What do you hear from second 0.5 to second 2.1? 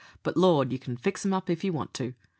you can fix 'em up if you want